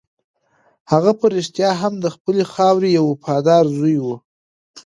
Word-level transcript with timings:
هغه 0.91 1.11
په 1.19 1.25
رښتیا 1.35 1.69
هم 1.81 1.93
د 2.03 2.05
خپلې 2.15 2.43
خاورې 2.53 2.89
یو 2.97 3.05
وفادار 3.11 3.63
زوی 3.77 3.95
و. 4.03 4.07